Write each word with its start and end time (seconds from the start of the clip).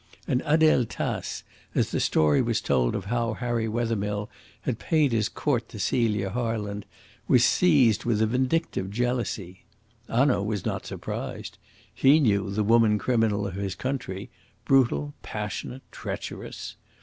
And 0.27 0.41
Adele 0.47 0.85
Tace, 0.85 1.43
as 1.75 1.91
the 1.91 1.99
story 1.99 2.41
was 2.41 2.59
told 2.59 2.95
of 2.95 3.05
how 3.05 3.35
Harry 3.35 3.67
Wethermill 3.67 4.31
had 4.61 4.79
paid 4.79 5.11
his 5.11 5.29
court 5.29 5.69
to 5.69 5.79
Celia 5.79 6.31
Harland, 6.31 6.87
was 7.27 7.45
seized 7.45 8.03
with 8.03 8.19
a 8.19 8.25
vindictive 8.25 8.89
jealousy. 8.89 9.63
Hanaud 10.09 10.41
was 10.41 10.65
not 10.65 10.87
surprised. 10.87 11.59
He 11.93 12.19
knew 12.19 12.49
the 12.49 12.63
woman 12.63 12.97
criminal 12.97 13.45
of 13.45 13.53
his 13.53 13.75
country 13.75 14.31
brutal, 14.65 15.13
passionate, 15.21 15.83
treacherous. 15.91 16.77